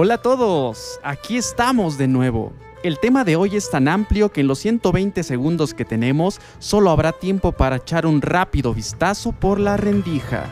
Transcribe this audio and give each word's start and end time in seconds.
Hola 0.00 0.14
a 0.14 0.22
todos, 0.22 1.00
aquí 1.02 1.36
estamos 1.36 1.98
de 1.98 2.06
nuevo. 2.06 2.52
El 2.84 3.00
tema 3.00 3.24
de 3.24 3.34
hoy 3.34 3.56
es 3.56 3.68
tan 3.68 3.88
amplio 3.88 4.30
que 4.30 4.42
en 4.42 4.46
los 4.46 4.60
120 4.60 5.24
segundos 5.24 5.74
que 5.74 5.84
tenemos 5.84 6.40
solo 6.60 6.90
habrá 6.90 7.10
tiempo 7.10 7.50
para 7.50 7.78
echar 7.78 8.06
un 8.06 8.22
rápido 8.22 8.72
vistazo 8.72 9.32
por 9.32 9.58
la 9.58 9.76
rendija. 9.76 10.44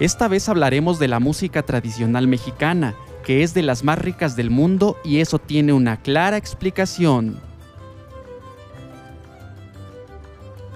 Esta 0.00 0.28
vez 0.28 0.50
hablaremos 0.50 0.98
de 0.98 1.08
la 1.08 1.18
música 1.18 1.62
tradicional 1.62 2.28
mexicana, 2.28 2.94
que 3.24 3.42
es 3.42 3.54
de 3.54 3.62
las 3.62 3.84
más 3.84 3.98
ricas 3.98 4.36
del 4.36 4.50
mundo 4.50 4.98
y 5.02 5.20
eso 5.20 5.38
tiene 5.38 5.72
una 5.72 6.02
clara 6.02 6.36
explicación. 6.36 7.40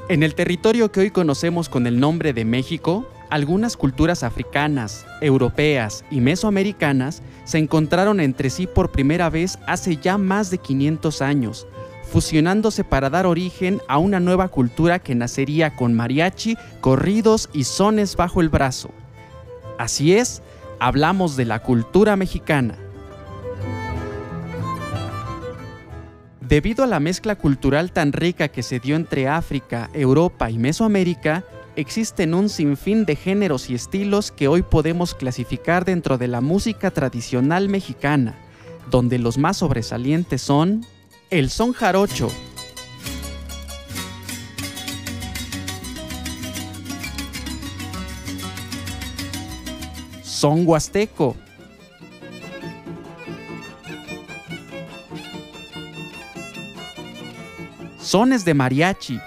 En 0.09 0.23
el 0.23 0.35
territorio 0.35 0.91
que 0.91 1.01
hoy 1.01 1.11
conocemos 1.11 1.69
con 1.69 1.87
el 1.87 2.01
nombre 2.01 2.33
de 2.33 2.47
México, 2.47 3.07
algunas 3.33 3.79
culturas 3.79 4.25
africanas, 4.25 5.07
europeas 5.23 6.05
y 6.11 6.21
mesoamericanas 6.21 7.23
se 7.45 7.57
encontraron 7.57 8.21
entre 8.21 8.51
sí 8.51 8.67
por 8.67 8.93
primera 8.93 9.31
vez 9.31 9.59
hace 9.67 9.97
ya 9.97 10.19
más 10.19 10.51
de 10.51 10.59
500 10.59 11.23
años, 11.23 11.67
fusionándose 12.11 12.85
para 12.85 13.09
dar 13.09 13.25
origen 13.25 13.81
a 13.89 13.97
una 13.97 14.21
nueva 14.21 14.49
cultura 14.49 14.99
que 14.99 15.15
nacería 15.15 15.75
con 15.75 15.95
mariachi, 15.95 16.59
corridos 16.83 17.49
y 17.55 17.65
sones 17.65 18.17
bajo 18.17 18.43
el 18.43 18.51
brazo. 18.51 18.91
Así 19.79 20.15
es, 20.15 20.43
hablamos 20.79 21.35
de 21.35 21.47
la 21.47 21.61
cultura 21.61 22.17
mexicana. 22.17 22.77
Debido 26.43 26.85
a 26.85 26.87
la 26.87 27.01
mezcla 27.01 27.37
cultural 27.37 27.93
tan 27.93 28.13
rica 28.13 28.49
que 28.49 28.63
se 28.63 28.79
dio 28.79 28.95
entre 28.95 29.27
África, 29.27 29.89
Europa 29.95 30.51
y 30.51 30.59
Mesoamérica, 30.59 31.45
existen 31.77 32.35
un 32.35 32.49
sinfín 32.49 33.05
de 33.05 33.17
géneros 33.17 33.71
y 33.71 33.75
estilos 33.75 34.31
que 34.31 34.49
hoy 34.49 34.63
podemos 34.63 35.15
clasificar 35.15 35.85
dentro 35.85 36.19
de 36.19 36.29
la 36.29 36.41
música 36.41 36.91
tradicional 36.91 37.69
mexicana, 37.69 38.37
donde 38.91 39.19
los 39.19 39.39
más 39.39 39.59
sobresalientes 39.59 40.43
son 40.43 40.85
el 41.31 41.49
son 41.49 41.73
jarocho, 41.73 42.31
son 50.23 50.67
huasteco, 50.67 51.37
sones 57.99 58.45
de 58.45 58.53
mariachi, 58.53 59.19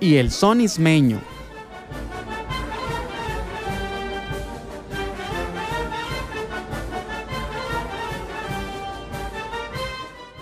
y 0.00 0.16
el 0.16 0.30
son 0.30 0.60
ismeño. 0.60 1.20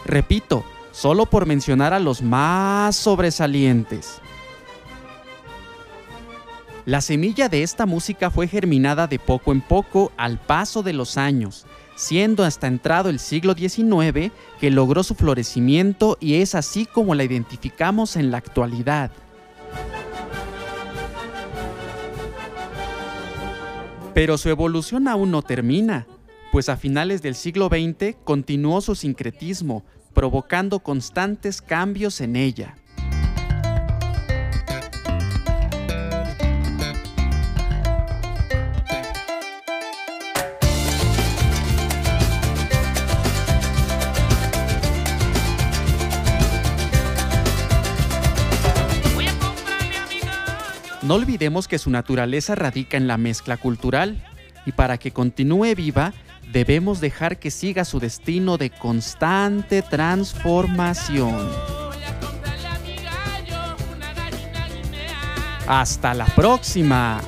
Repito, 0.05 0.65
solo 0.93 1.27
por 1.27 1.47
mencionar 1.47 1.93
a 1.93 1.99
los 1.99 2.23
más 2.23 2.95
sobresalientes. 2.95 4.21
La 6.87 7.01
semilla 7.01 7.49
de 7.49 7.63
esta 7.63 7.87
música 7.87 8.31
fue 8.31 8.47
germinada 8.47 9.07
de 9.07 9.19
poco 9.19 9.53
en 9.53 9.63
poco 9.63 10.13
al 10.19 10.39
paso 10.39 10.83
de 10.83 10.93
los 10.93 11.17
años, 11.17 11.67
siendo 11.97 12.45
hasta 12.45 12.67
entrado 12.67 13.09
el 13.09 13.19
siglo 13.19 13.55
XIX 13.55 14.31
que 14.61 14.71
logró 14.71 15.03
su 15.03 15.15
florecimiento 15.15 16.19
y 16.21 16.35
es 16.35 16.55
así 16.55 16.85
como 16.85 17.15
la 17.15 17.25
identificamos 17.25 18.17
en 18.17 18.31
la 18.31 18.37
actualidad. 18.37 19.11
Pero 24.15 24.39
su 24.39 24.49
evolución 24.49 25.09
aún 25.09 25.33
no 25.33 25.43
termina, 25.43 26.07
pues 26.53 26.69
a 26.69 26.77
finales 26.77 27.21
del 27.21 27.35
siglo 27.35 27.69
XX 27.69 28.15
continuó 28.23 28.81
su 28.81 28.95
sincretismo, 28.95 29.85
provocando 30.13 30.79
constantes 30.79 31.61
cambios 31.61 32.21
en 32.21 32.37
ella. 32.37 32.77
No 51.05 51.15
olvidemos 51.15 51.69
que 51.69 51.79
su 51.79 51.91
naturaleza 51.91 52.55
radica 52.55 52.97
en 52.97 53.07
la 53.07 53.19
mezcla 53.19 53.59
cultural 53.59 54.25
y 54.65 54.73
para 54.73 54.97
que 54.97 55.11
continúe 55.11 55.75
viva 55.77 56.15
debemos 56.51 57.01
dejar 57.01 57.39
que 57.39 57.51
siga 57.51 57.85
su 57.85 58.01
destino 58.01 58.57
de 58.57 58.71
constante 58.71 59.83
transformación. 59.83 61.37
Hasta 65.67 66.15
la 66.15 66.27
próxima. 66.27 67.21